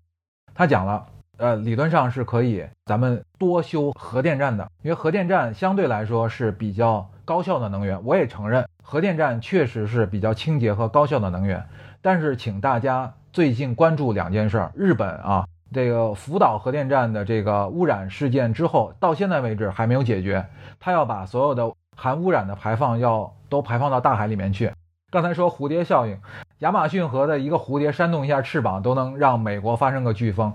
[0.53, 1.05] 他讲了。
[1.43, 8.01] 呃，理论上是可以咱们多修核电站的，因为核电站相对来说是比较高效的能源。
[8.05, 11.61] 我也承认，核电站确实是比较清洁和高效的能源。
[12.01, 20.45] 但是，请大家最近关注两件事儿：日本啊，这个福岛核电站的这个污染事件之后，到现在为止还没有解决，
[20.79, 24.71] 它要把所有的含污染的排放要都排放到大海里面去。
[25.11, 26.17] 刚才说蝴蝶效应，
[26.59, 30.53] 亚马逊河的一个蝴蝶扇动一下翅膀，都能让美国发生个飓风。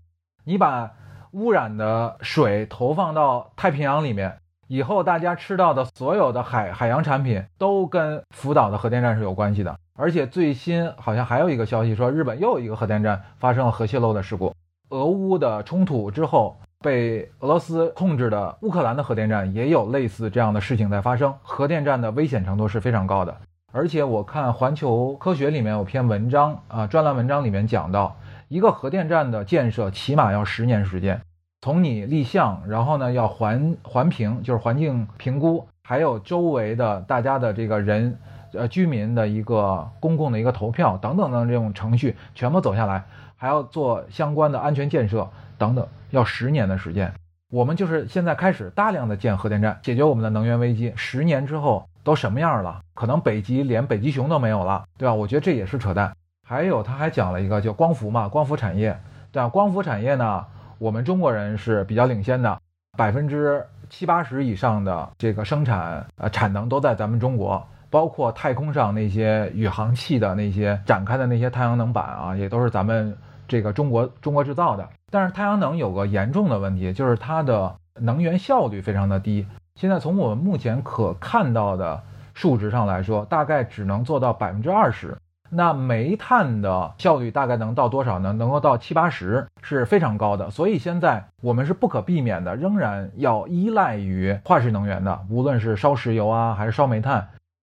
[0.49, 0.91] 你把
[1.33, 9.79] 污染的水投放到太平洋里面，以后大家吃到的所有的海海洋产品都跟福岛的核电站是有关系的。
[9.95, 14.55] 而且最新好像还有一个消息说，日本又有一个核电站发生了核泄漏的事故。
[14.89, 23.37] 俄乌的冲突之后，被俄罗斯控制的乌克兰的核电站也有类似这样的事情在发生，核电站的危险程度是非常高的。
[23.71, 28.17] 而且我看《环球科学》里面有篇文章啊，专栏文章里面讲到。
[28.49, 31.21] 一个核电站的建设起码要十年时间，
[31.61, 38.19] 从你立项，然后呢要环环评，就是环境评估，还有周围的大家的这个人，
[38.55, 43.05] 呃居民的一个公共的一个投票等等等这种程序全部走下来，
[43.37, 45.29] 还要做相关的安全建设
[45.59, 47.13] 等等，要十年的时间。
[47.51, 50.93] 我们就是现在开始大量的建核电站，解决我们的能源危机。
[50.97, 52.81] 十年之后都什么样了？
[52.95, 55.15] 可能北极连北极熊都没有了，对吧？
[55.15, 56.15] 我觉得这也是扯淡。
[56.49, 58.99] 还有，他还讲了一个叫光伏嘛，光伏产业，
[59.31, 59.47] 对？
[59.51, 60.47] 光伏产业呢，
[60.79, 62.59] 我们中国人是比较领先的，
[62.97, 73.15] 百分之七八十以上的这个生产呃产能都在咱们中国，包括太空上那些宇航器的那些展开的那些太阳能板啊，也都是咱们
[73.47, 74.89] 这个中国中国制造的。
[75.11, 79.47] 但是太阳能有个严重的问题，就是它的能源效率非常的低。
[79.75, 85.15] 现在从我们目前可看到的数值上来说，大概只能做到百分之二十。
[85.51, 88.33] 那煤炭的效率大概能到多少呢？
[88.33, 90.51] 能够到七八十，是非常高的。
[90.51, 97.29] 所以现在我们是不可避免的，仍然要依赖于化石能源的，无论是烧石油啊，还是烧煤炭。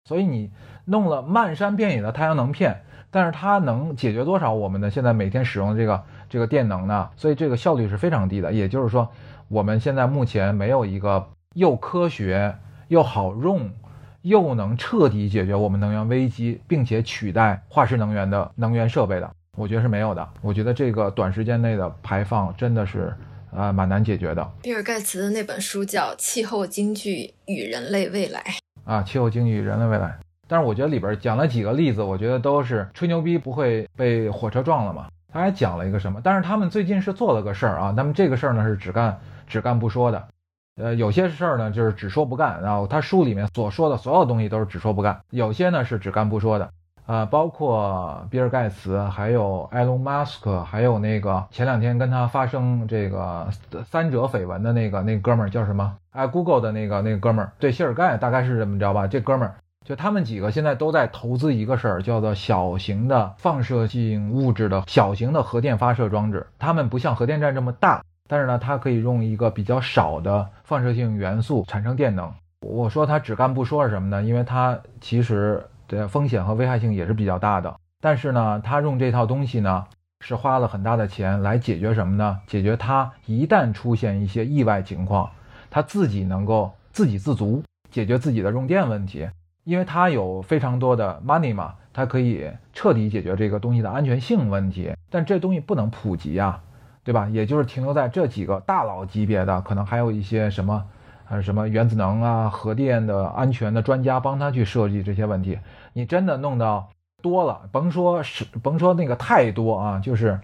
[0.05, 0.51] 所以你
[0.85, 7.09] 弄了漫山遍野的太阳能片，但是它能解决多少我们的现在每天使用的这个这个电能呢？
[7.17, 8.53] 所以这个效率是非常低的。
[8.53, 9.09] 也就是说，
[9.47, 12.55] 我们现在目前没有一个又科学
[12.87, 13.69] 又好用。
[14.25, 20.27] 又能彻底解决我们能源危机，并且取代化石能源的能源设备的，我觉得是没有的。
[20.41, 23.13] 我觉得这个短时间内的排放真的是，
[23.55, 24.51] 呃，蛮难解决的。
[24.63, 28.41] 比尔盖茨的那本书叫《气候经济与人类未来》
[28.91, 30.07] 啊，《气候经济与人类未来》。
[30.47, 35.05] 但是我觉得里边讲了几个例子，我觉得都是吹牛逼，不会被火车撞了嘛。
[35.31, 36.19] 他还讲了一个什么？
[36.23, 40.27] 但是他们最近是做了个事儿啊，那么这个事儿呢是只干只干不说的。
[40.75, 45.21] 呃，有些事儿呢，就是只说不干，然后他书里面所说的所有东西都是只说不干。
[45.29, 46.69] 有些呢是只干不说的，
[47.05, 53.47] 啊，包括比尔盖茨，还有埃隆·马斯克，还有那个前两天跟他发生这个
[53.89, 55.95] 三者绯闻的那个那哥们儿叫什么？
[56.11, 59.07] 哎，Google 的那个那哥们儿，对，谢尔盖大概是这么着吧？
[59.07, 59.55] 这哥们儿
[59.85, 66.47] 就他们几个现在都在投资一个事儿，叫做小型的放射性物质的小型的核电发射装置。
[66.59, 68.03] 他们不像核电站这么大。
[68.27, 72.31] 但是呢，它可以用一个比较少的放射性元素产生电能。
[72.61, 74.23] 我说它只干不说是什么呢？
[74.23, 77.75] 因为它其实的风险和危害性也是比较大的。
[78.01, 79.85] 但是呢，它用这套东西呢，
[80.21, 82.39] 是花了很大的钱来解决什么呢？
[82.47, 85.29] 解决它一旦出现一些意外情况，
[85.69, 87.61] 它自己能够自给自足，
[87.91, 89.29] 解决自己的用电问题。
[89.63, 94.91] 因为它有非常多的 money 嘛，它可以彻底解决这个东西的安全性问题。
[95.09, 96.61] 但这东西不能普及呀。
[97.05, 97.29] 对吧？
[97.31, 100.83] 也就是停留在这几个大佬级别的，可能还有一些什么，
[101.29, 105.59] 呃，什么原子能啊、核电的安全的专家帮他去设计这些问题。
[105.93, 106.89] 你真的弄到
[107.21, 110.39] 多了，甭说是甭说那个太多啊，就是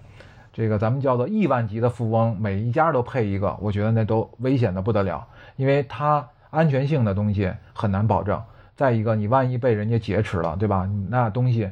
[0.54, 8.40] 这个咱们叫做亿万级的富翁，每一家都配一个，我觉得那都危险的不得了，因为它安全性的东西很难保证。
[8.76, 10.88] 再一个，你万一被人家劫持了，对吧？
[11.10, 11.72] 那东西。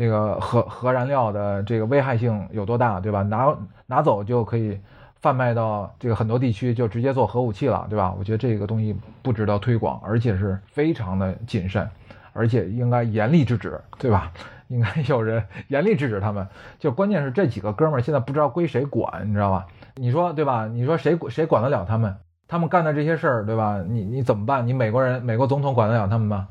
[0.00, 3.20] 这个核核燃料的这个危害性有多大，对吧？
[3.20, 4.80] 拿拿走就可以
[5.20, 8.14] 贩卖到这个很多地区，就直接做核武器了，对吧？
[8.18, 11.86] 我觉得这个东西不值得推广，而且是非常的谨慎，
[12.32, 14.32] 而且应该严厉制止，对吧？
[14.68, 16.48] 应该有人严厉制止他们。
[16.78, 19.66] 就关键是这几个哥们儿现在不知道归谁管，你知道吧？
[19.96, 20.66] 你说对吧？
[20.66, 22.16] 你说谁谁管得了他们？
[22.48, 23.84] 他们干的这些事儿，对吧？
[23.86, 24.66] 你你怎么办？
[24.66, 26.48] 你美国人美国总统管得了他们吗？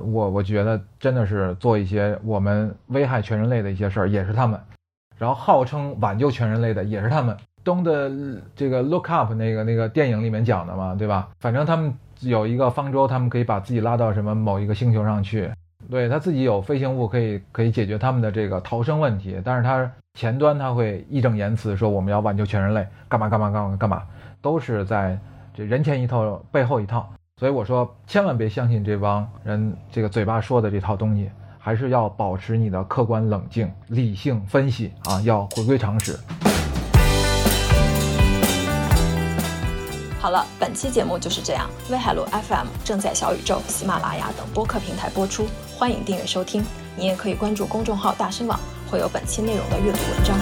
[0.00, 4.58] 我我觉得真的是做一些我们危害全人类的一些事儿也是他们。
[5.18, 7.36] 然后号称挽救全人类的也是他们。
[7.64, 8.10] 东的
[8.56, 11.28] 这个 look up 那个那个电影里面讲的嘛对吧？
[11.38, 15.50] 反正他们有一个方舟他们可以把自己拉到什么某一个星球上去。
[15.90, 24.02] 对他自己有飞行物可以可以解决他们的这个逃生问题但是他前端他会义正言辞说我们要挽救全人类干嘛干嘛干嘛干嘛
[24.40, 25.18] 都是在
[25.52, 27.12] 这人前一套背后一套
[27.42, 31.28] 所以我说千万别相信这帮人这个嘴巴说的这套东西
[31.58, 36.16] 还是要保持你的客观冷静理性分析啊要回归常识。
[40.20, 41.68] 好了本期节目就是这样。
[41.90, 46.62] 威海路 fm 正在小宇宙喜马拉雅等播客平台播出欢迎订阅收听。
[46.96, 48.56] 你也可以关注公众号大声网
[48.88, 50.38] 会有本期内容的阅读文章。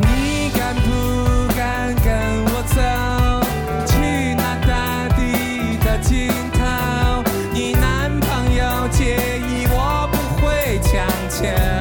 [0.00, 1.01] 你敢不
[11.42, 11.71] yeah.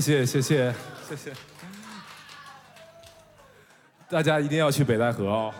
[0.00, 0.74] 谢谢谢谢。
[1.08, 1.32] 谢谢。
[4.08, 5.54] 大家一定要去北戴河哦。